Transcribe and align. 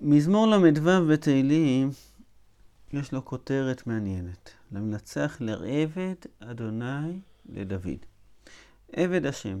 מזמור 0.00 0.46
ל"ו 0.46 1.06
בתהילים, 1.08 1.90
יש 2.92 3.12
לו 3.12 3.24
כותרת 3.24 3.86
מעניינת. 3.86 4.50
למנצח 4.72 5.36
לעבד 5.40 6.14
אדוני 6.40 7.18
לדוד. 7.48 7.98
עבד 8.92 9.26
השם, 9.26 9.58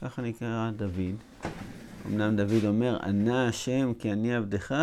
ככה 0.00 0.22
נקרא 0.22 0.70
דוד. 0.76 1.16
אמנם 2.06 2.36
דוד 2.36 2.64
אומר, 2.64 2.98
ענה 3.02 3.48
השם 3.48 3.92
כי 3.98 4.12
אני 4.12 4.34
עבדך, 4.34 4.74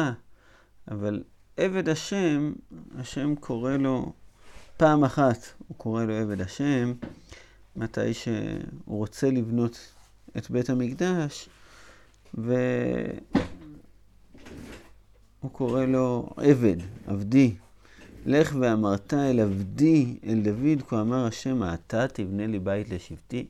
אבל 0.91 1.23
עבד 1.57 1.89
השם, 1.89 2.53
השם 2.97 3.35
קורא 3.35 3.71
לו 3.71 4.13
פעם 4.77 5.03
אחת, 5.03 5.37
הוא 5.67 5.77
קורא 5.77 6.03
לו 6.03 6.13
עבד 6.13 6.41
השם, 6.41 6.93
מתי 7.75 8.13
שהוא 8.13 8.37
רוצה 8.87 9.31
לבנות 9.31 9.93
את 10.37 10.51
בית 10.51 10.69
המקדש, 10.69 11.49
והוא 15.45 15.53
קורא 15.53 15.85
לו 15.85 16.29
עבד, 16.37 16.75
עבדי. 17.07 17.55
לך 18.25 18.55
ואמרת 18.59 19.13
אל 19.13 19.39
עבדי, 19.39 20.17
אל 20.25 20.41
דוד, 20.43 20.81
כה 20.87 21.01
אמר 21.01 21.25
השם, 21.25 21.63
אתה 21.73 22.07
תבנה 22.07 22.47
לי 22.47 22.59
בית 22.59 22.89
לשבטי. 22.89 23.47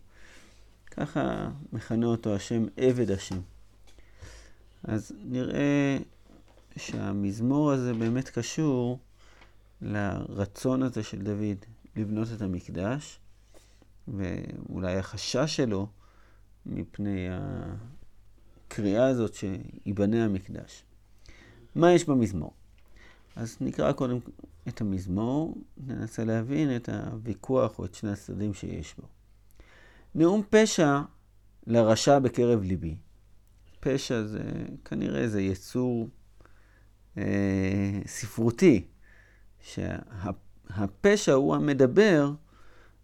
ככה 0.91 1.49
מכנה 1.73 2.05
אותו 2.05 2.35
השם 2.35 2.65
עבד 2.77 3.11
השם. 3.11 3.39
אז 4.83 5.11
נראה 5.25 5.97
שהמזמור 6.77 7.71
הזה 7.71 7.93
באמת 7.93 8.29
קשור 8.29 8.99
לרצון 9.81 10.83
הזה 10.83 11.03
של 11.03 11.21
דוד 11.21 11.65
לבנות 11.95 12.27
את 12.35 12.41
המקדש, 12.41 13.19
ואולי 14.07 14.97
החשש 14.97 15.55
שלו 15.55 15.87
מפני 16.65 17.27
הקריאה 17.31 19.07
הזאת 19.07 19.33
שיבנה 19.33 20.25
המקדש. 20.25 20.83
מה 21.75 21.91
יש 21.91 22.05
במזמור? 22.05 22.53
אז 23.35 23.57
נקרא 23.61 23.91
קודם 23.91 24.17
את 24.67 24.81
המזמור, 24.81 25.57
ננסה 25.77 26.23
להבין 26.23 26.75
את 26.75 26.89
הוויכוח 26.89 27.79
או 27.79 27.85
את 27.85 27.95
שני 27.95 28.11
הצדדים 28.11 28.53
שיש 28.53 28.95
בו. 28.97 29.07
נאום 30.15 30.41
פשע 30.49 31.01
לרשע 31.67 32.19
בקרב 32.19 32.63
ליבי. 32.63 32.95
פשע 33.79 34.23
זה 34.23 34.43
כנראה 34.85 35.27
זה 35.27 35.41
יצור 35.41 36.09
אה, 37.17 38.01
ספרותי, 38.05 38.85
שהפשע 39.61 41.33
הוא 41.33 41.55
המדבר 41.55 42.31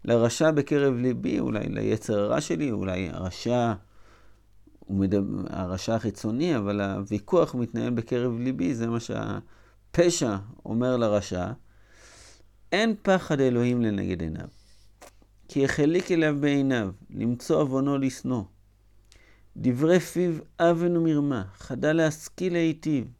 לרשע 0.04 0.50
בקרב 0.50 0.94
ליבי, 0.94 1.40
אולי 1.40 1.68
ליצר 1.68 2.18
הרע 2.18 2.40
שלי, 2.40 2.70
אולי 2.70 3.08
הרשע, 3.08 3.72
הוא 4.92 5.00
מדבר, 5.00 5.42
הרשע 5.48 5.94
החיצוני, 5.94 6.56
אבל 6.56 6.80
הוויכוח 6.80 7.54
מתנהל 7.54 7.90
בקרב 7.90 8.38
ליבי, 8.38 8.74
זה 8.74 8.86
מה 8.86 8.98
שהפשע 9.00 10.36
אומר 10.64 10.96
לרשע. 10.96 11.52
אין 12.72 12.94
פחד 13.02 13.40
אלוהים 13.40 13.82
לנגד 13.82 14.22
עיניו, 14.22 14.48
כי 15.48 15.64
החליק 15.64 16.10
אליו 16.10 16.36
בעיניו, 16.40 16.90
למצוא 17.10 17.60
עוונו 17.60 17.98
לשנוא. 17.98 18.42
דברי 19.56 20.00
פיו 20.00 20.32
אבן 20.60 20.96
ומרמה, 20.96 21.44
חדל 21.54 21.92
להשכיל 21.92 22.52
להיטיב. 22.52 23.12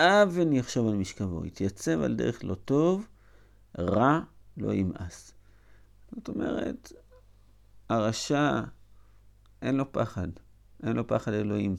אבן 0.00 0.52
יחשוב 0.52 0.88
על 0.88 0.94
משכבו, 0.94 1.46
יתייצב 1.46 2.02
על 2.02 2.14
דרך 2.14 2.44
לא 2.44 2.54
טוב, 2.54 3.06
רע 3.78 4.20
לא 4.56 4.72
ימאס. 4.72 5.32
זאת 6.14 6.28
אומרת, 6.28 6.92
הרשע, 7.88 8.60
אין 9.62 9.76
לו 9.76 9.92
פחד, 9.92 10.28
אין 10.82 10.96
לו 10.96 11.06
פחד 11.06 11.32
אלוהים. 11.32 11.76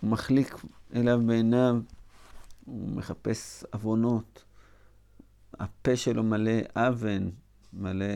הוא 0.00 0.10
מחליק 0.10 0.54
אליו 0.94 1.20
בעיניו, 1.26 1.76
הוא 2.64 2.88
מחפש 2.88 3.64
עוונות. 3.72 4.44
הפה 5.60 5.96
שלו 5.96 6.22
מלא 6.22 6.60
אבן, 6.76 7.28
מלא 7.72 8.06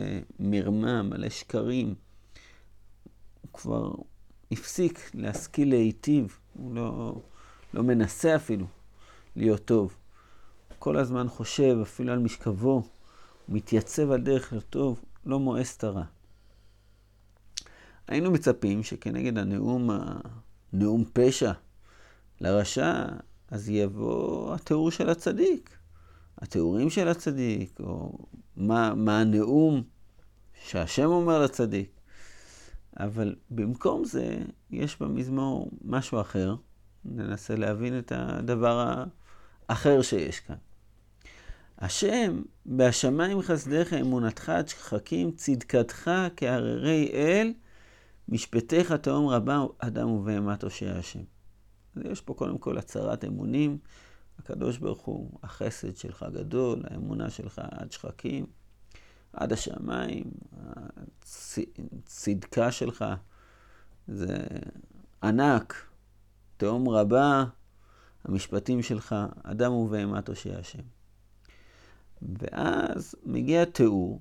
מרמה, 0.41 1.03
מלא 1.03 1.29
שקרים. 1.29 1.95
הוא 3.43 3.51
כבר 3.53 3.93
הפסיק 4.53 5.11
להשכיל 5.15 5.69
להיטיב, 5.69 6.39
הוא 6.55 6.75
לא, 6.75 7.21
לא 7.75 7.83
מנסה 7.83 8.37
אפילו 8.37 8.67
להיות 9.37 9.65
טוב. 9.65 9.97
הוא 10.69 10.77
כל 10.79 10.97
הזמן 10.97 11.29
חושב 11.29 11.77
אפילו 11.83 12.13
על 12.13 12.19
משכבו, 12.19 12.73
הוא 12.73 12.85
מתייצב 13.57 14.11
על 14.11 14.21
דרך 14.21 14.53
לטוב, 14.53 15.05
לא 15.27 15.41
מואס 15.41 15.77
את 15.77 15.85
הרע. 15.85 16.05
היינו 18.13 18.31
מצפים 18.31 18.83
שכנגד 18.83 19.39
הנאום, 19.39 19.91
נאום 20.73 21.05
פשע 21.13 21.53
לרשע, 22.41 23.05
אז 23.51 23.69
יבוא 23.69 24.55
התיאור 24.55 24.91
של 24.91 25.09
הצדיק. 25.11 25.77
התיאורים 26.39 26.91
של 26.91 27.09
הצדיק, 27.09 27.81
או 27.81 28.19
מה, 28.57 28.95
מה 28.95 29.21
הנאום 29.21 29.83
שהשם 30.65 31.05
אומר 31.05 31.43
לצדיק. 31.43 31.91
אבל 33.01 33.35
במקום 33.51 34.05
זה, 34.05 34.39
יש 34.71 35.01
במזמור 35.01 35.71
משהו 35.85 36.21
אחר. 36.21 36.55
ננסה 37.05 37.57
להבין 37.57 37.99
את 37.99 38.13
הדבר 38.17 39.05
האחר 39.69 40.03
שיש 40.03 40.41
כאן. 40.41 40.57
השם, 41.79 42.43
בהשמיים 42.67 43.43
חסדיך, 43.43 43.93
אמונתך 43.93 44.49
עד 44.49 44.69
שחקים, 44.69 45.31
צדקתך 45.33 46.11
כהררי 46.37 47.11
אל, 47.13 47.53
משפטיך 48.29 48.93
תהום 48.93 49.29
רבה, 49.29 49.65
אדם 49.79 50.09
ובהמת 50.09 50.63
הושע 50.63 50.99
השם. 50.99 51.23
אז 51.97 52.03
יש 52.05 52.21
פה 52.21 52.35
קודם 52.35 52.59
כל 52.59 52.79
הצהרת 52.79 53.25
אמונים. 53.25 53.79
הקדוש 54.39 54.79
ברוך 54.79 55.01
הוא, 55.01 55.39
החסד 55.43 55.97
שלך 55.97 56.27
גדול, 56.33 56.83
האמונה 56.91 57.31
שלך 57.31 57.61
עד 57.71 57.93
שחקים, 57.93 58.47
עד 59.33 59.53
השמיים, 59.53 60.31
הצדקה 62.05 62.73
שלך 62.73 63.05
זה 64.09 64.37
ענק, 65.23 65.87
תהום 66.57 66.89
רבה, 66.89 67.45
המשפטים 68.25 68.83
שלך, 68.83 69.15
אדם 69.43 69.73
ובהמת 69.73 70.29
הושע 70.29 70.59
השם. 70.59 70.83
ואז 72.23 73.15
מגיע 73.25 73.65
תיאור, 73.65 74.21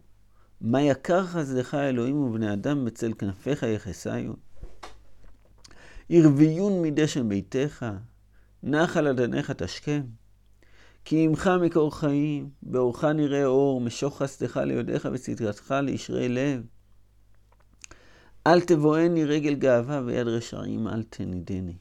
מה 0.61 0.81
יקר 0.81 1.25
חסדך 1.25 1.73
אלוהים 1.73 2.15
ובני 2.15 2.53
אדם 2.53 2.85
בצל 2.85 3.13
כנפיך 3.13 3.63
יחסיון. 3.63 4.35
ירביון 6.09 6.81
מדשן 6.81 7.29
ביתך, 7.29 7.85
נחל 8.63 9.07
אדניך 9.07 9.51
תשכם. 9.51 10.01
כי 11.05 11.25
עמך 11.25 11.49
מקור 11.61 11.99
חיים, 11.99 12.49
באורך 12.63 13.03
נראה 13.03 13.45
אור, 13.45 13.81
משוך 13.81 14.21
חסדך 14.21 14.57
ליודעך 14.57 15.05
וצדקתך 15.13 15.75
לישרי 15.83 16.29
לב. 16.29 16.63
אל 18.47 18.61
תבואני 18.61 19.25
רגל 19.25 19.53
גאווה 19.53 20.01
ויד 20.05 20.27
רשעים 20.27 20.87
אל 20.87 21.03
תנידני. 21.03 21.75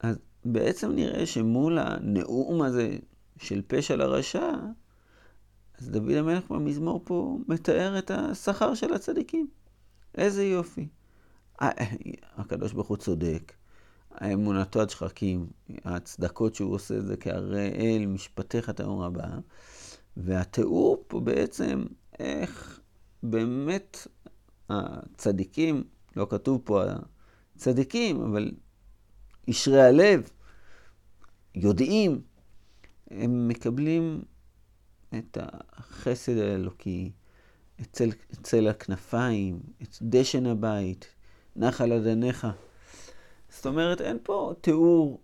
אז 0.00 0.18
בעצם 0.44 0.92
נראה 0.92 1.26
שמול 1.26 1.78
הנאום 1.78 2.62
הזה 2.62 2.96
של 3.38 3.62
פשע 3.66 3.96
לרשע, 3.96 4.50
דוד 5.90 6.12
המלך 6.12 6.50
במזמור 6.50 7.00
פה 7.04 7.38
מתאר 7.48 7.98
את 7.98 8.10
השכר 8.10 8.74
של 8.74 8.94
הצדיקים. 8.94 9.48
איזה 10.14 10.44
יופי. 10.44 10.88
הקדוש 12.36 12.72
ברוך 12.72 12.88
הוא 12.88 12.96
צודק, 12.96 13.52
האמונתו 14.10 14.80
עד 14.80 14.90
שחקים, 14.90 15.46
ההצדקות 15.84 16.54
שהוא 16.54 16.74
עושה 16.74 17.00
זה 17.00 17.16
כהרי 17.16 17.68
אל, 17.68 18.06
משפטיך 18.06 18.70
תאום 18.70 19.00
רבה. 19.00 19.38
והתיאור 20.16 21.04
פה 21.06 21.20
בעצם 21.20 21.84
איך 22.18 22.80
באמת 23.22 24.06
הצדיקים, 24.68 25.84
לא 26.16 26.26
כתוב 26.30 26.60
פה 26.64 26.82
הצדיקים, 27.56 28.20
אבל 28.20 28.50
ישרי 29.48 29.82
הלב, 29.82 30.30
יודעים, 31.54 32.20
הם 33.10 33.48
מקבלים 33.48 34.22
את 35.18 35.38
החסד 35.72 36.38
האלוקי, 36.38 37.12
את 37.80 37.86
צל, 37.92 38.10
צל 38.42 38.68
הכנפיים, 38.68 39.60
את 39.82 39.96
דשן 40.02 40.46
הבית, 40.46 41.14
נחל 41.56 41.92
אדניך. 41.92 42.46
זאת 43.48 43.66
אומרת, 43.66 44.00
אין 44.00 44.18
פה 44.22 44.52
תיאור 44.60 45.20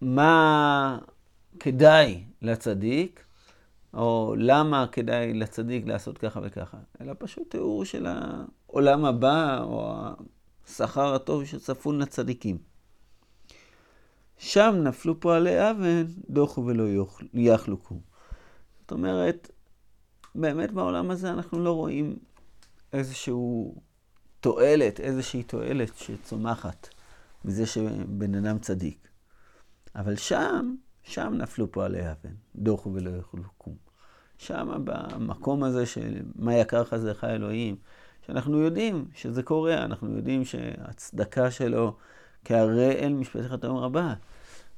מה 0.00 0.98
כדאי 1.60 2.24
לצדיק, 2.42 3.24
או 3.94 4.34
למה 4.38 4.86
כדאי 4.92 5.34
לצדיק 5.34 5.86
לעשות 5.86 6.18
ככה 6.18 6.40
וככה, 6.42 6.78
אלא 7.00 7.12
פשוט 7.18 7.50
תיאור 7.50 7.84
של 7.84 8.06
העולם 8.06 9.04
הבא, 9.04 9.62
או 9.62 9.92
השכר 10.66 11.14
הטוב 11.14 11.44
שצפון 11.44 11.98
לצדיקים. 11.98 12.58
שם 14.38 14.74
נפלו 14.82 15.20
פועלי 15.20 15.70
אבן, 15.70 16.04
דוחו 16.30 16.66
ולא 16.66 16.84
יחלוקו. 17.34 18.00
אומרת, 18.92 19.50
באמת 20.34 20.72
בעולם 20.72 21.10
הזה 21.10 21.30
אנחנו 21.30 21.64
לא 21.64 21.72
רואים 21.72 22.16
איזשהו 22.92 23.74
תועלת, 24.40 25.00
איזושהי 25.00 25.42
תועלת 25.42 25.96
שצומחת. 25.96 26.88
מזה 27.44 27.66
שבן 27.66 28.34
אדם 28.34 28.58
צדיק. 28.58 29.08
אבל 29.96 30.16
שם, 30.16 30.74
שם 31.02 31.34
נפלו 31.36 31.72
פועלי 31.72 32.10
אבן, 32.10 32.34
דוחו 32.56 32.94
ולא 32.94 33.10
יכולו 33.10 33.48
קום. 33.58 33.76
שם, 34.38 34.84
במקום 34.84 35.64
הזה 35.64 35.86
של 35.86 36.22
מה 36.34 36.54
יקר 36.54 36.84
חסדך 36.84 37.24
אלוהים, 37.24 37.76
שאנחנו 38.26 38.58
יודעים 38.58 39.08
שזה 39.14 39.42
קורה, 39.42 39.84
אנחנו 39.84 40.16
יודעים 40.16 40.44
שהצדקה 40.44 41.50
שלו 41.50 41.96
כהרי 42.44 42.92
אל 42.92 43.12
משפטך 43.12 43.54
תאום 43.54 43.76
רבה. 43.76 44.14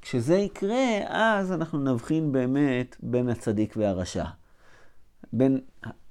כשזה 0.04 0.36
יקרה, 0.36 0.98
אז 1.08 1.52
אנחנו 1.52 1.78
נבחין 1.78 2.32
באמת 2.32 2.96
בין 3.02 3.28
הצדיק 3.28 3.74
והרשע. 3.76 4.24
בין 5.32 5.60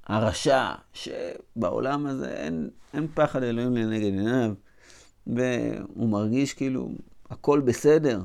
הרשע, 0.06 0.72
שבעולם 0.94 2.06
הזה 2.06 2.34
אין, 2.34 2.69
אין 2.94 3.07
פחד 3.13 3.44
אלוהים 3.44 3.75
לנגד 3.75 4.04
עיניו, 4.04 4.54
והוא 5.28 6.10
מרגיש 6.10 6.54
כאילו 6.54 6.90
הכל 7.30 7.60
בסדר. 7.60 8.22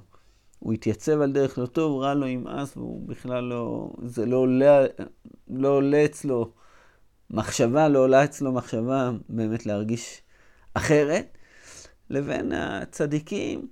הוא 0.58 0.72
התייצב 0.72 1.20
על 1.20 1.32
דרך 1.32 1.58
לא 1.58 1.66
טוב, 1.66 2.02
רע 2.02 2.14
לו 2.14 2.26
ימאס, 2.26 2.76
והוא 2.76 3.08
בכלל 3.08 3.44
לא, 3.44 3.90
זה 4.04 4.26
לא 4.26 4.36
עולה, 4.36 4.86
לא 5.48 5.68
עולה 5.68 6.04
אצלו 6.04 6.52
מחשבה, 7.30 7.88
לא 7.88 7.98
עולה 7.98 8.24
אצלו 8.24 8.52
מחשבה 8.52 9.10
באמת 9.28 9.66
להרגיש 9.66 10.22
אחרת, 10.74 11.38
לבין 12.10 12.52
הצדיקים 12.52 13.68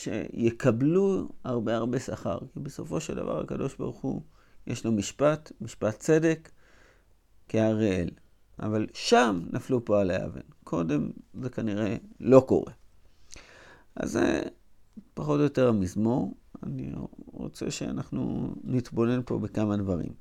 שיקבלו 0.00 1.28
הרבה 1.44 1.76
הרבה 1.76 2.00
שכר. 2.00 2.38
כי 2.52 2.60
בסופו 2.60 3.00
של 3.00 3.14
דבר 3.14 3.40
הקדוש 3.40 3.74
ברוך 3.76 4.00
הוא, 4.00 4.22
יש 4.66 4.84
לו 4.84 4.92
משפט, 4.92 5.52
משפט 5.60 5.98
צדק, 5.98 6.50
כהראל. 7.48 8.10
אבל 8.62 8.86
שם 8.94 9.42
נפלו 9.52 9.84
פועלי 9.84 10.16
אבן. 10.16 10.40
קודם 10.64 11.10
זה 11.42 11.50
כנראה 11.50 11.96
לא 12.20 12.44
קורה. 12.48 12.72
אז 13.96 14.10
זה 14.10 14.42
פחות 15.14 15.38
או 15.38 15.44
יותר 15.44 15.68
המזמור. 15.68 16.34
אני 16.62 16.92
רוצה 17.26 17.70
שאנחנו 17.70 18.54
נתבונן 18.64 19.20
פה 19.26 19.38
בכמה 19.38 19.76
דברים. 19.76 20.12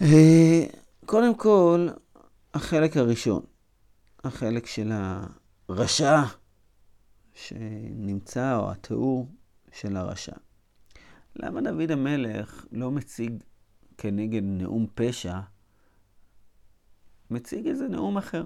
אה, 0.00 0.66
קודם 1.06 1.34
כל, 1.34 1.88
החלק 2.54 2.96
הראשון, 2.96 3.42
החלק 4.24 4.66
של 4.66 4.92
הרשע 5.68 6.22
שנמצא, 7.38 8.56
או 8.56 8.70
התיאור 8.70 9.28
של 9.72 9.96
הרשע. 9.96 10.36
למה 11.36 11.60
דוד 11.60 11.90
המלך 11.90 12.66
לא 12.72 12.90
מציג 12.90 13.42
כנגד 13.98 14.42
נאום 14.44 14.86
פשע, 14.94 15.40
מציג 17.30 17.66
איזה 17.66 17.88
נאום 17.88 18.18
אחר? 18.18 18.44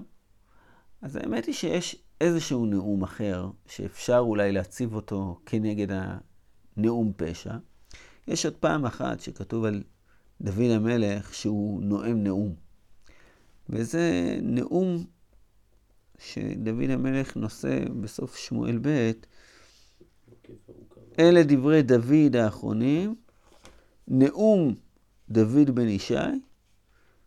אז 1.03 1.17
האמת 1.17 1.45
היא 1.45 1.55
שיש 1.55 2.03
איזשהו 2.21 2.67
נאום 2.67 3.03
אחר, 3.03 3.51
שאפשר 3.67 4.19
אולי 4.19 4.53
להציב 4.53 4.95
אותו 4.95 5.41
כנגד 5.47 5.87
הנאום 6.77 7.13
פשע. 7.17 7.55
יש 8.29 8.47
עוד 8.47 8.57
פעם 8.57 8.85
אחת 8.85 9.21
שכתוב 9.21 9.65
על 9.65 9.83
דוד 10.41 10.71
המלך 10.71 11.35
שהוא 11.35 11.83
נואם 11.83 12.23
נאום. 12.25 12.55
וזה 13.69 14.37
נאום 14.43 15.05
שדוד 16.23 16.91
המלך 16.91 17.37
נושא 17.37 17.85
בסוף 18.01 18.37
שמואל 18.37 18.79
ב', 18.83 19.11
אלה 21.19 21.43
דברי 21.43 21.83
דוד 21.83 22.37
האחרונים, 22.37 23.15
נאום 24.09 24.75
דוד 25.29 25.71
בן 25.71 25.89
ישי, 25.89 26.15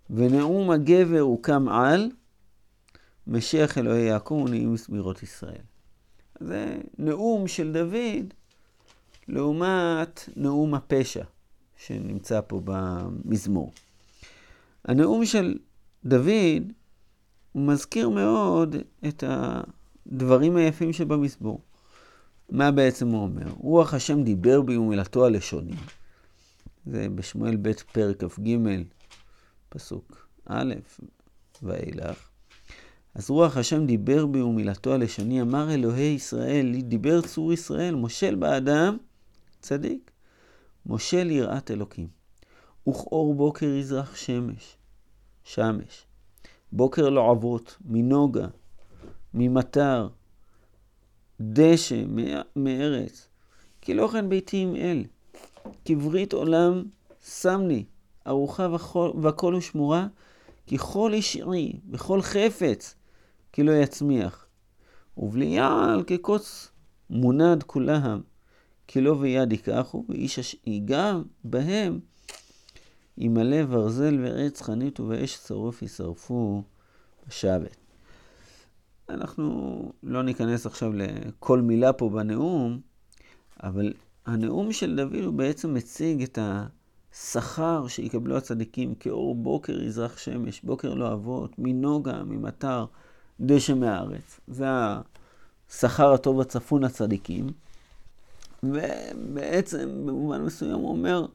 ונאום 0.09 0.71
הגבר 0.71 1.19
הוקם 1.19 1.69
על, 1.69 2.11
משיח 3.27 3.77
אלוהי 3.77 4.03
יעקב 4.03 4.43
ונעים 4.47 4.73
מסבירות 4.73 5.23
ישראל. 5.23 5.61
זה 6.39 6.77
נאום 6.97 7.47
של 7.47 7.73
דוד 7.73 8.33
לעומת 9.27 10.29
נאום 10.35 10.73
הפשע 10.73 11.23
שנמצא 11.77 12.41
פה 12.47 12.61
במזמור. 12.65 13.71
הנאום 14.85 15.25
של 15.25 15.57
דוד 16.05 16.73
הוא 17.55 17.67
מזכיר 17.67 18.09
מאוד 18.09 18.75
את 19.07 19.23
הדברים 19.27 20.55
היפים 20.55 20.93
שבמזמור. 20.93 21.61
מה 22.49 22.71
בעצם 22.71 23.07
הוא 23.07 23.23
אומר? 23.23 23.47
רוח 23.57 23.93
השם 23.93 24.23
דיבר 24.23 24.61
בי 24.61 24.77
ומילתו 24.77 25.25
הלשוני. 25.25 25.75
זה 26.85 27.07
בשמואל 27.15 27.57
ב' 27.61 27.71
פרק 27.91 28.23
כ"ג, 28.23 28.57
פסוק 29.69 30.27
א' 30.45 30.73
ואילך. 31.63 32.29
אז 33.15 33.29
רוח 33.29 33.57
השם 33.57 33.85
דיבר 33.85 34.25
בי 34.25 34.41
ומילתו 34.41 34.93
הלשוני, 34.93 35.41
אמר 35.41 35.73
אלוהי 35.73 36.13
ישראל, 36.13 36.81
דיבר 36.81 37.21
צור 37.21 37.53
ישראל, 37.53 37.95
מושל 37.95 38.35
באדם, 38.35 38.97
צדיק, 39.61 40.11
מושל 40.85 41.31
יראת 41.31 41.71
אלוקים. 41.71 42.07
וכאור 42.89 43.35
בוקר 43.35 43.65
יזרח 43.65 44.15
שמש, 44.15 44.77
שמש. 45.43 46.05
בוקר 46.71 47.09
לעבות, 47.09 47.77
מנוגה, 47.85 48.47
ממטר, 49.33 50.07
דשא, 51.41 52.03
מארץ. 52.55 53.27
כי 53.81 53.93
לא 53.93 54.07
כן 54.07 54.29
ביתי 54.29 54.57
עם 54.57 54.75
אל. 54.75 55.03
כברית 55.85 56.33
עולם 56.33 56.83
שמני, 57.25 57.85
ארוחה 58.27 58.67
וכל 59.23 59.55
ושמורה, 59.57 60.07
כי 60.67 60.77
כל 60.77 61.13
איש 61.13 61.37
ערי 61.37 61.79
וכל 61.91 62.21
חפץ, 62.21 62.95
כי 63.53 63.63
לא 63.63 63.71
יצמיח. 63.71 64.47
ובלי 65.17 65.45
יעל 65.45 66.03
כקוץ 66.07 66.71
מונד 67.09 67.63
כולם, 67.63 68.21
כי 68.87 69.01
לא 69.01 69.15
ויד 69.19 69.51
ייקחו, 69.51 70.05
ואיש 70.09 70.55
ייגע 70.65 71.13
בהם, 71.43 71.99
ימלא 73.17 73.65
ברזל 73.65 74.19
ועץ 74.23 74.61
חנית 74.61 74.99
ובאש 74.99 75.35
שרוף 75.35 75.81
ישרפו 75.81 76.63
בשבת. 77.27 77.75
אנחנו 79.09 79.91
לא 80.03 80.23
ניכנס 80.23 80.65
עכשיו 80.65 80.91
לכל 80.93 81.61
מילה 81.61 81.93
פה 81.93 82.09
בנאום, 82.09 82.79
אבל 83.63 83.93
הנאום 84.25 84.71
של 84.71 84.95
דוד 84.95 85.23
הוא 85.23 85.33
בעצם 85.33 85.73
מציג 85.73 86.23
את 86.23 86.39
השכר 86.41 87.87
שיקבלו 87.87 88.37
הצדיקים 88.37 88.95
כאור 88.95 89.35
בוקר 89.35 89.81
יזרח 89.81 90.17
שמש, 90.17 90.61
בוקר 90.61 90.93
לא 90.93 91.13
אבות, 91.13 91.51
מנוגה, 91.57 92.23
ממטר, 92.23 92.85
דשא 93.39 93.73
מהארץ. 93.73 94.39
זה 94.47 94.65
השכר 95.69 96.13
הטוב 96.13 96.41
הצפון 96.41 96.83
הצדיקים. 96.83 97.47
ובעצם 98.63 99.89
במובן 100.05 100.41
מסוים 100.41 100.79
הוא 100.79 100.89
אומר, 100.89 101.25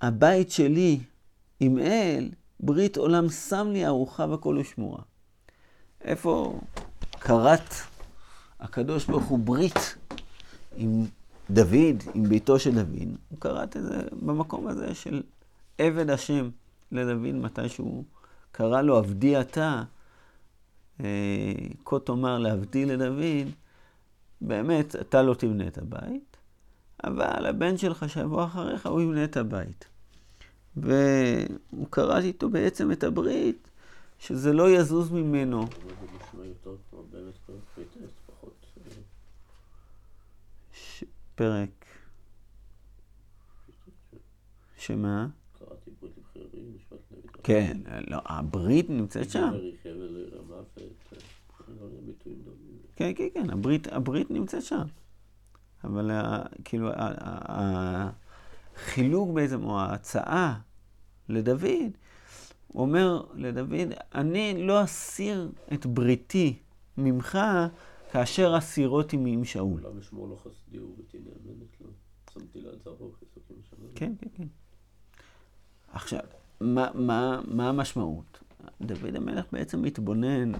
הבית 0.00 0.50
שלי 0.50 1.00
עם 1.60 1.78
אל, 1.78 2.30
ברית 2.60 2.96
עולם 2.96 3.28
שם 3.28 3.68
לי 3.72 3.86
ארוחה 3.86 4.26
וכל 4.30 4.56
ושמורה. 4.60 5.02
איפה 6.00 6.60
כרת 7.20 7.74
הקדוש 8.60 9.06
ברוך 9.06 9.24
הוא 9.24 9.38
ברית 9.38 9.96
עם 10.76 11.04
דוד, 11.50 12.02
עם 12.14 12.28
ביתו 12.28 12.58
של 12.58 12.74
דוד? 12.74 13.16
הוא 13.28 13.40
כרת 13.40 13.76
את 13.76 13.82
זה 13.82 14.02
במקום 14.22 14.66
הזה 14.66 14.94
של 14.94 15.22
עבד 15.78 16.10
השם 16.10 16.50
לדוד, 16.92 17.34
מתי 17.34 17.68
שהוא 17.68 18.04
קרא 18.52 18.82
לו 18.82 18.96
עבדי 18.96 19.40
אתה, 19.40 19.82
אה, 21.00 21.52
כה 21.84 21.98
תאמר 21.98 22.38
לעבדי 22.38 22.84
לדוד, 22.84 23.48
באמת, 24.40 24.96
אתה 24.96 25.22
לא 25.22 25.34
תבנה 25.34 25.66
את 25.66 25.78
הבית, 25.78 26.27
אבל 27.04 27.46
הבן 27.46 27.76
שלך 27.76 28.08
שיבוא 28.08 28.44
אחריך, 28.44 28.86
הוא 28.86 29.00
יבנה 29.02 29.24
את 29.24 29.36
הבית. 29.36 29.84
והוא 30.76 31.86
קרא 31.90 32.18
איתו 32.18 32.50
בעצם 32.50 32.92
את 32.92 33.04
הברית, 33.04 33.70
שזה 34.18 34.52
לא 34.52 34.70
יזוז 34.70 35.10
ממנו. 35.10 35.66
פרק. 41.34 41.84
שמה? 44.78 45.26
כן, 47.42 47.76
לא, 48.06 48.18
הברית 48.24 48.90
נמצאת 48.90 49.30
שם. 49.30 49.50
כן, 52.96 53.12
כן, 53.16 53.28
כן, 53.34 53.50
הברית, 53.50 53.86
הברית 53.92 54.30
נמצאת 54.30 54.62
שם. 54.62 54.82
אבל 55.84 56.10
כאילו, 56.64 56.90
החילוק 58.76 59.30
בעצם, 59.34 59.64
או 59.64 59.80
ההצעה 59.80 60.60
לדוד, 61.28 61.92
הוא 62.68 62.82
אומר 62.82 63.22
לדוד, 63.34 63.88
אני 64.14 64.66
לא 64.66 64.84
אסיר 64.84 65.50
את 65.72 65.86
בריתי 65.86 66.58
ממך 66.98 67.38
כאשר 68.12 68.54
אסירותי 68.58 69.16
מעם 69.16 69.44
שאול. 69.44 69.80
למה 69.84 70.02
שמו 70.02 70.26
לא 70.26 70.36
חסדי 70.36 70.78
ובריתי 70.78 71.18
נאמנת 71.18 71.80
לו? 71.80 71.90
שמתי 72.32 72.60
לה 72.60 72.72
את 72.72 72.82
זרעו 72.84 73.12
חיסוקים 73.18 73.56
שלנו. 73.62 73.88
כן, 73.94 74.12
כן, 74.18 74.28
כן. 74.36 74.46
עכשיו, 75.92 76.20
מה, 76.60 76.88
מה, 76.94 77.40
מה 77.44 77.68
המשמעות? 77.68 78.40
דוד 78.80 79.16
המלך 79.16 79.44
בעצם 79.52 79.82
מתבונן 79.82 80.52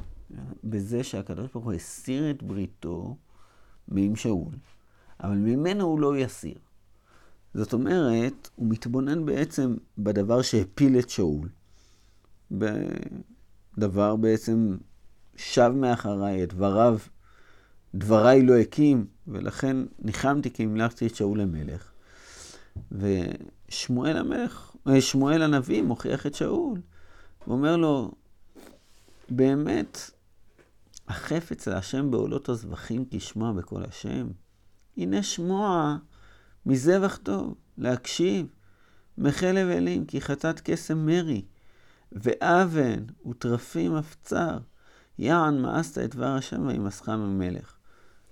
בזה 0.65 1.05
שהקדוש 1.05 1.53
ברוך 1.53 1.65
הוא 1.65 1.73
הסיר 1.73 2.31
את 2.31 2.43
בריתו 2.43 3.17
מעם 3.89 4.17
שאול, 4.17 4.53
אבל 5.21 5.37
ממנו 5.37 5.85
הוא 5.85 6.01
לא 6.01 6.17
יסיר. 6.17 6.59
זאת 7.55 7.73
אומרת, 7.73 8.49
הוא 8.57 8.67
מתבונן 8.71 9.27
בעצם 9.27 9.77
בדבר 9.99 10.43
שהפיל 10.43 10.99
את 10.99 11.11
שאול, 11.11 11.49
בדבר 12.51 14.17
בעצם 14.17 14.77
שב 15.37 15.73
מאחריי, 15.75 16.45
את 16.45 16.55
דבריו, 16.55 16.99
דבריי 17.95 18.43
לא 18.43 18.59
הקים, 18.59 19.07
ולכן 19.29 19.77
ניחמתי 19.99 20.51
כי 20.51 20.63
המלכתי 20.63 21.07
את 21.07 21.15
שאול 21.15 21.41
למלך. 21.41 21.93
ושמואל 22.93 24.17
המלך, 24.17 24.77
אה, 24.89 25.01
שמואל 25.01 25.43
הנביא 25.43 25.83
מוכיח 25.83 26.27
את 26.27 26.35
שאול. 26.35 26.81
הוא 27.45 27.55
אומר 27.55 27.77
לו, 27.77 28.13
באמת, 29.31 30.11
החפץ 31.09 31.69
להשם 31.69 32.11
בעולות 32.11 32.49
הזבחים 32.49 33.05
תשמע 33.09 33.53
בקול 33.53 33.85
השם. 33.85 34.29
הנה 34.99 35.23
שמוע 35.23 35.97
מזבח 36.67 37.19
טוב, 37.23 37.55
להקשיב, 37.79 38.47
מחלב 39.19 39.69
אלים, 39.69 40.07
כי 40.07 40.21
חטאת 40.21 40.61
קסם 40.61 41.07
מרי, 41.07 41.43
ואבן 42.13 43.05
וטרפים 43.29 43.97
אפצר, 43.97 44.59
יען 45.19 45.63
מאסת 45.63 45.99
את 45.99 46.15
דבר 46.15 46.27
השם 46.27 46.67
וימסך 46.67 47.09
ממלך. 47.09 47.75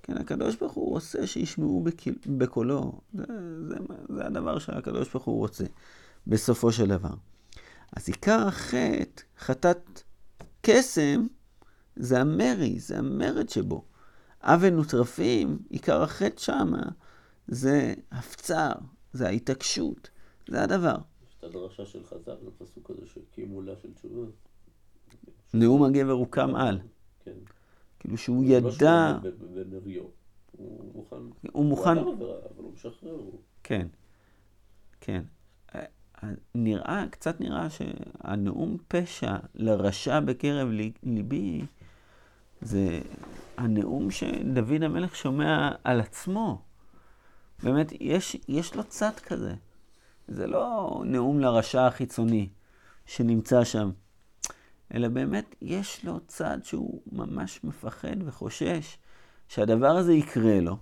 כן, 0.02 0.16
הקדוש 0.16 0.56
ברוך 0.56 0.72
הוא 0.72 0.90
רוצה 0.90 1.26
שישמעו 1.26 1.84
בקולו. 2.26 3.00
זה, 3.14 3.24
זה, 3.68 3.76
זה 4.08 4.26
הדבר 4.26 4.58
שהקדוש 4.58 5.10
ברוך 5.12 5.24
הוא 5.24 5.38
רוצה, 5.38 5.64
בסופו 6.26 6.72
של 6.72 6.86
דבר. 6.86 7.14
אז 7.96 8.08
עיקר 8.08 8.46
החטא, 8.46 9.22
חטאת 9.38 10.02
קסם, 10.62 11.26
זה 11.96 12.20
המרי, 12.20 12.78
זה 12.78 12.98
המרד 12.98 13.48
שבו. 13.48 13.84
אבן 14.48 14.78
וטרפים, 14.78 15.58
עיקר 15.70 16.02
החטא 16.02 16.40
שמה, 16.40 16.82
זה 17.48 17.94
הפצר, 18.12 18.72
זה 19.12 19.26
ההתעקשות, 19.26 20.10
זה 20.48 20.62
הדבר. 20.62 20.96
יש 21.28 21.34
את 21.38 21.44
הדרשה 21.44 21.86
של 21.86 22.04
חז"ל, 22.04 22.36
זה 22.44 22.50
פסוק 22.58 22.90
כזה 22.90 23.06
שהקימו 23.06 23.62
לה 23.62 23.72
של 23.82 23.92
תשובה. 23.94 24.26
נאום 25.54 25.82
הגבר 25.82 26.12
הוא 26.12 26.26
קם 26.30 26.54
על. 26.54 26.78
כן. 27.24 27.32
כאילו 27.98 28.16
שהוא 28.16 28.44
לא 28.44 28.50
ידע... 28.50 29.18
הוא 30.52 30.92
מוכן... 30.94 31.16
הוא 31.52 31.64
מוכן... 31.64 31.98
אבל 31.98 32.08
הוא 32.56 32.72
משחרר. 32.72 33.20
כן, 33.62 33.86
כן. 35.00 35.22
אה, 35.74 35.84
אה, 36.22 36.28
נראה, 36.54 37.04
קצת 37.10 37.40
נראה 37.40 37.68
שהנאום 37.70 38.76
פשע 38.88 39.36
לרשע 39.54 40.20
בקרב 40.20 40.68
לי- 40.68 40.92
ליבי, 41.02 41.62
זה 42.60 43.00
הנאום 43.56 44.10
שדוד 44.10 44.82
המלך 44.82 45.16
שומע 45.16 45.70
על 45.84 46.00
עצמו. 46.00 46.62
באמת, 47.62 47.92
יש, 48.00 48.36
יש 48.48 48.74
לו 48.74 48.84
צד 48.84 49.12
כזה. 49.26 49.54
זה 50.28 50.46
לא 50.46 51.02
נאום 51.06 51.40
לרשע 51.40 51.86
החיצוני 51.86 52.48
שנמצא 53.06 53.64
שם, 53.64 53.90
אלא 54.94 55.08
באמת 55.08 55.54
יש 55.62 56.04
לו 56.04 56.20
צד 56.26 56.58
שהוא 56.62 57.00
ממש 57.12 57.60
מפחד 57.64 58.16
וחושש 58.24 58.98
שהדבר 59.48 59.96
הזה 59.96 60.12
יקרה 60.12 60.60
לו, 60.60 60.76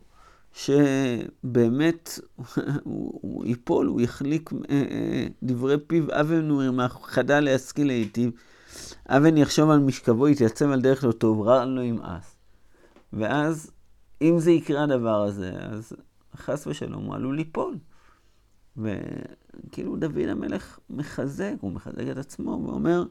שבאמת 0.53 2.19
הוא, 2.85 3.19
הוא 3.23 3.45
ייפול, 3.47 3.87
הוא 3.87 4.01
יחליק 4.01 4.51
אה, 4.53 4.59
אה, 4.71 5.27
דברי 5.43 5.77
פיו, 5.87 6.05
אבן 6.21 6.51
הוא 6.51 6.89
חדל 6.89 7.41
להשכיל 7.41 7.87
להיטיב, 7.87 8.31
אבן 9.09 9.37
יחשוב 9.37 9.71
על 9.71 9.79
משכבו, 9.79 10.29
יתייצב 10.29 10.71
על 10.71 10.81
דרך 10.81 11.05
לא 11.05 11.13
טוב, 11.13 11.41
רע 11.41 11.65
לא 11.65 11.81
ימאס. 11.81 12.37
ואז, 13.13 13.71
אם 14.23 14.39
זה 14.39 14.51
יקרה 14.51 14.83
הדבר 14.83 15.23
הזה, 15.23 15.53
אז 15.59 15.93
חס 16.37 16.67
ושלום 16.67 17.05
הוא 17.05 17.15
עלול 17.15 17.37
ליפול. 17.37 17.79
וכאילו 18.77 19.97
דוד 19.97 20.29
המלך 20.29 20.79
מחזק, 20.91 21.55
הוא 21.61 21.73
מחזק 21.73 22.11
את 22.11 22.17
עצמו 22.17 22.51
ואומר, 22.67 23.05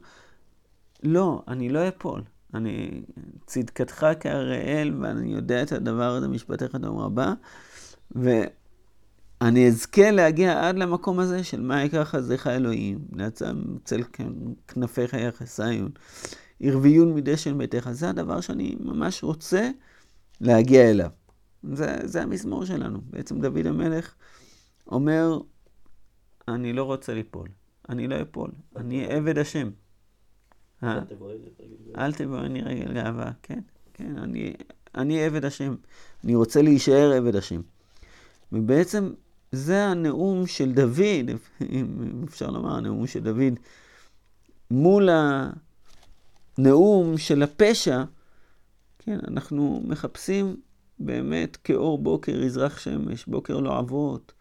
לא, 1.02 1.42
אני 1.48 1.68
לא 1.68 1.88
אפול. 1.88 2.22
אני, 2.54 3.02
צדקתך 3.46 4.06
כאראל, 4.20 4.94
ואני 5.00 5.32
יודע 5.34 5.62
את 5.62 5.72
הדבר 5.72 6.10
הזה, 6.10 6.28
משפטיך 6.28 6.74
דום 6.74 6.98
רבה, 6.98 7.34
ואני 9.44 9.68
אזכה 9.68 10.10
להגיע 10.10 10.68
עד 10.68 10.76
למקום 10.76 11.18
הזה 11.18 11.44
של 11.44 11.60
מה 11.60 11.84
יקרא 11.84 12.04
חסדך 12.04 12.46
אלוהים, 12.46 12.98
נעצם 13.12 13.62
צל 13.84 14.02
כנפיך 14.68 15.14
יחסיון, 15.14 15.90
ערביון 16.60 17.14
מדשן 17.14 17.58
ביתך. 17.58 17.88
זה 17.92 18.08
הדבר 18.08 18.40
שאני 18.40 18.76
ממש 18.80 19.22
רוצה 19.22 19.70
להגיע 20.40 20.90
אליו. 20.90 21.10
זה, 21.72 21.96
זה 22.04 22.22
המזמור 22.22 22.64
שלנו. 22.64 22.98
בעצם 23.10 23.40
דוד 23.40 23.66
המלך 23.66 24.14
אומר, 24.86 25.38
אני 26.48 26.72
לא 26.72 26.84
רוצה 26.84 27.14
ליפול, 27.14 27.48
אני 27.88 28.08
לא 28.08 28.22
אפול, 28.22 28.50
אני 28.76 29.06
עבד 29.06 29.38
השם. 29.38 29.70
אה? 30.82 30.92
אל. 30.92 31.00
אל 31.98 32.12
תבואני 32.12 32.62
רגל 32.62 32.92
גאווה, 32.94 33.30
כן, 33.42 33.60
כן, 33.94 34.18
אני, 34.18 34.54
אני 34.94 35.24
עבד 35.24 35.44
השם, 35.44 35.74
אני 36.24 36.34
רוצה 36.34 36.62
להישאר 36.62 37.12
עבד 37.12 37.36
השם. 37.36 37.60
ובעצם 38.52 39.12
זה 39.54 39.84
הנאום 39.84 40.46
של 40.46 40.72
דוד, 40.72 41.30
אם 41.70 42.24
אפשר 42.28 42.50
לומר, 42.50 42.76
הנאום 42.76 43.06
של 43.06 43.20
דוד, 43.20 43.58
מול 44.70 45.08
הנאום 46.58 47.18
של 47.18 47.42
הפשע, 47.42 48.04
כן, 48.98 49.18
אנחנו 49.28 49.82
מחפשים 49.84 50.56
באמת 50.98 51.56
כאור 51.56 51.98
בוקר 51.98 52.42
יזרח 52.42 52.78
שמש, 52.78 53.26
בוקר 53.26 53.60
לא 53.60 53.78
עברות. 53.78 54.32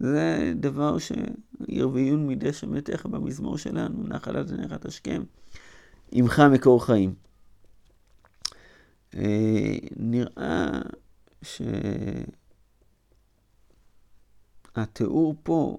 זה 0.00 0.52
דבר 0.56 0.96
שירוויון 0.98 2.26
מדי 2.26 2.52
שמתך 2.52 3.06
במזמור 3.06 3.58
שלנו, 3.58 4.02
נחלת 4.08 4.50
עיניך 4.50 4.72
תשכם. 4.72 5.22
עמך 6.12 6.42
מקור 6.52 6.84
חיים. 6.86 7.14
אה, 9.14 9.76
נראה 9.96 10.80
שהתיאור 14.76 15.34
פה, 15.42 15.78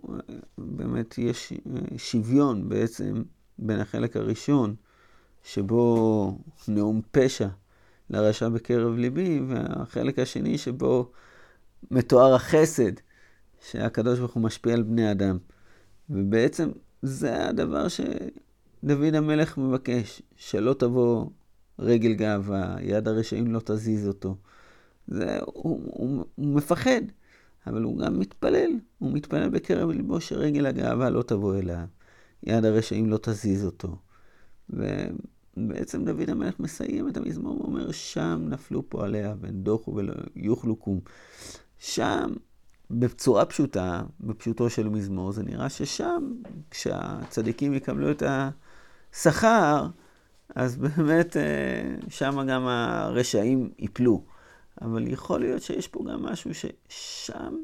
באמת 0.58 1.18
יש 1.18 1.54
שוויון 1.98 2.70
בעצם 2.70 3.24
בין 3.60 3.80
החלק 3.80 4.18
הראשון, 4.18 4.76
שבו 5.44 6.38
נאום 6.68 7.02
פשע 7.12 7.48
לרשע 8.10 8.50
בקרב 8.50 8.96
ליבי, 8.96 9.42
והחלק 9.48 10.20
השני 10.20 10.58
שבו 10.58 11.12
מתואר 11.92 12.36
החסד 12.36 12.92
שהקדוש 13.70 14.20
ברוך 14.20 14.34
הוא 14.34 14.44
משפיע 14.44 14.74
על 14.74 14.84
בני 14.84 15.12
אדם. 15.12 15.38
ובעצם 16.10 16.70
זה 17.02 17.48
הדבר 17.48 17.88
ש... 17.88 18.02
דוד 18.84 19.16
המלך 19.16 19.58
מבקש 19.58 20.22
שלא 20.36 20.74
תבוא 20.74 21.26
רגל 21.80 22.14
גאווה, 22.14 22.76
יד 22.82 23.08
הרשעים 23.08 23.54
לא 23.54 23.60
תזיז 23.66 24.08
אותו. 24.08 24.36
זה, 25.08 25.40
הוא, 25.46 25.82
הוא, 25.86 26.26
הוא 26.36 26.56
מפחד, 26.56 27.02
אבל 27.68 27.84
הוא 27.84 27.98
גם 27.98 28.20
מתפלל. 28.20 28.72
הוא 29.00 29.14
מתפלל 29.14 29.50
בקרב 29.50 29.90
ליבו 29.90 30.22
שרגל 30.22 30.66
הגאווה 30.66 31.10
לא 31.10 31.22
תבוא 31.24 31.56
אליו, 31.56 31.86
יד 32.44 32.66
הרשעים 32.66 33.10
לא 33.10 33.20
תזיז 33.22 33.66
אותו. 33.66 33.96
ובעצם 34.70 36.06
דוד 36.06 36.30
המלך 36.30 36.60
מסיים 36.60 37.08
את 37.08 37.18
המזמור 37.18 37.62
ואומר, 37.62 37.92
שם 37.92 38.46
נפלו 38.50 38.90
פועלי 38.90 39.32
אבן, 39.32 39.64
דוחו 39.64 39.96
ולא 39.96 40.14
יוכלו 40.36 40.76
קום. 40.76 41.00
שם, 41.80 42.34
בצורה 42.92 43.46
פשוטה, 43.46 44.04
בפשוטו 44.20 44.70
של 44.70 44.90
מזמור, 44.90 45.32
זה 45.32 45.44
נראה 45.44 45.70
ששם, 45.70 46.34
כשהצדיקים 46.72 47.74
יקבלו 47.74 48.12
את 48.12 48.22
ה... 48.22 48.50
שכר, 49.22 49.88
אז 50.56 50.78
באמת 50.78 51.38
שם 52.10 52.46
גם 52.50 52.68
הרשעים 52.68 53.70
ייפלו. 53.80 54.33
אבל 54.82 55.08
יכול 55.08 55.40
להיות 55.40 55.62
שיש 55.62 55.88
פה 55.88 56.04
גם 56.12 56.24
משהו 56.24 56.52
ששם 56.54 57.56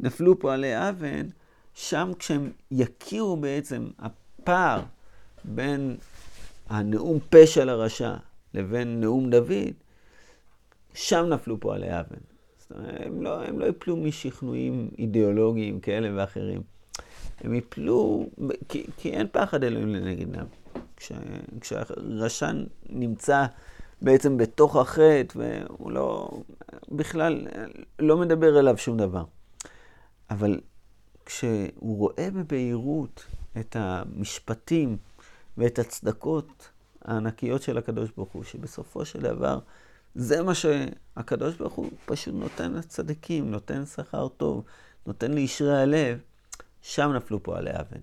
נפלו 0.00 0.38
פועלי 0.38 0.88
אבן, 0.88 1.28
שם 1.74 2.12
כשהם 2.18 2.52
יכירו 2.70 3.36
בעצם 3.36 3.88
הפער 3.98 4.82
בין 5.44 5.96
הנאום 6.68 7.18
פשע 7.30 7.64
לרשע 7.64 8.14
לבין 8.54 9.00
נאום 9.00 9.30
דוד, 9.30 9.74
שם 10.94 11.26
נפלו 11.28 11.60
פועלי 11.60 12.00
אבן. 12.00 12.20
זאת 12.58 12.72
אומרת, 12.72 13.00
הם 13.06 13.22
לא, 13.22 13.44
הם 13.44 13.58
לא 13.58 13.66
יפלו 13.66 13.96
משכנועים 13.96 14.90
אידיאולוגיים 14.98 15.80
כאלה 15.80 16.10
ואחרים. 16.16 16.62
הם 17.40 17.54
יפלו, 17.54 18.28
כי, 18.68 18.86
כי 18.96 19.10
אין 19.10 19.26
פחד 19.32 19.64
אלוהים 19.64 19.88
לנגדם. 19.88 20.46
כש, 20.96 21.12
כשהרשע 21.60 22.50
נמצא 22.88 23.46
בעצם 24.04 24.36
בתוך 24.36 24.76
החטא, 24.76 25.36
והוא 25.36 25.90
לא, 25.90 26.30
בכלל 26.88 27.46
לא 27.98 28.16
מדבר 28.16 28.58
אליו 28.58 28.78
שום 28.78 28.96
דבר. 28.96 29.24
אבל 30.30 30.60
כשהוא 31.26 31.98
רואה 31.98 32.28
בבהירות 32.34 33.26
את 33.60 33.76
המשפטים 33.78 34.96
ואת 35.58 35.78
הצדקות 35.78 36.70
הענקיות 37.04 37.62
של 37.62 37.78
הקדוש 37.78 38.10
ברוך 38.16 38.32
הוא, 38.32 38.44
שבסופו 38.44 39.04
של 39.04 39.20
דבר 39.20 39.58
זה 40.14 40.42
מה 40.42 40.52
שהקדוש 40.54 41.54
ברוך 41.54 41.74
הוא 41.74 41.90
פשוט 42.06 42.34
נותן 42.34 42.72
לצדיקים, 42.72 43.50
נותן 43.50 43.86
שכר 43.86 44.28
טוב, 44.28 44.64
נותן 45.06 45.32
לישרי 45.32 45.82
הלב. 45.82 46.18
שם 46.82 47.12
נפלו 47.12 47.42
פועלי 47.42 47.70
האבן. 47.70 48.00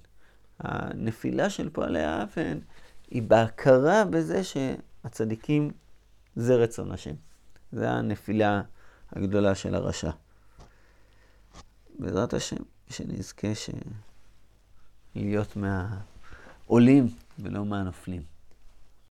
הנפילה 0.60 1.50
של 1.50 1.70
פועלי 1.70 2.04
האבן 2.04 2.60
היא 3.12 3.22
בהכרה 3.22 4.06
בזה 4.06 4.42
שהצדיקים 4.44 5.72
זה 6.36 6.56
רצון 6.56 6.92
השם. 6.92 7.16
זה 7.72 7.92
הנפילה 7.92 8.62
הגדולה 9.12 9.56
של 9.56 9.76
הרשע. 9.76 10.12
בעזרת 12.00 12.34
השם, 12.34 12.64
שנזכה 12.90 13.56
ש... 13.56 13.70
להיות 15.16 15.56
מהעולים 15.56 17.08
ולא 17.40 17.66
מהנופלים. 17.66 18.24